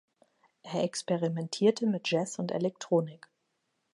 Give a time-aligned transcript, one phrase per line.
[0.63, 3.27] Er experimentierte mit Jazz und Elektronik.